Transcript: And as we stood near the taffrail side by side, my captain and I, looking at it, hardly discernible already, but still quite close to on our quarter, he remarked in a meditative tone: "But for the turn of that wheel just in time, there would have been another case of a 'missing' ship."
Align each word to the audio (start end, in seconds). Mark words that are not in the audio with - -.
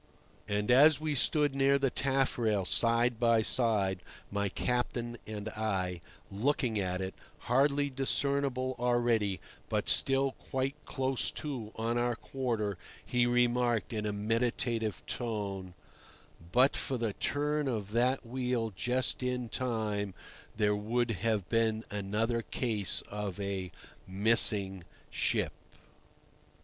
And 0.47 0.71
as 0.71 0.99
we 0.99 1.13
stood 1.13 1.53
near 1.53 1.77
the 1.77 1.91
taffrail 1.91 2.65
side 2.65 3.19
by 3.19 3.43
side, 3.43 4.01
my 4.31 4.49
captain 4.49 5.19
and 5.27 5.47
I, 5.49 6.01
looking 6.31 6.79
at 6.79 7.01
it, 7.01 7.13
hardly 7.41 7.91
discernible 7.91 8.75
already, 8.79 9.39
but 9.69 9.87
still 9.87 10.31
quite 10.31 10.73
close 10.85 11.29
to 11.45 11.71
on 11.75 11.99
our 11.99 12.15
quarter, 12.15 12.79
he 13.05 13.27
remarked 13.27 13.93
in 13.93 14.07
a 14.07 14.11
meditative 14.11 15.05
tone: 15.05 15.75
"But 16.51 16.75
for 16.75 16.97
the 16.97 17.13
turn 17.13 17.67
of 17.67 17.91
that 17.91 18.25
wheel 18.25 18.73
just 18.75 19.21
in 19.21 19.49
time, 19.49 20.15
there 20.57 20.75
would 20.75 21.11
have 21.11 21.47
been 21.47 21.83
another 21.91 22.41
case 22.41 23.03
of 23.11 23.39
a 23.39 23.71
'missing' 24.07 24.83
ship." 25.11 25.53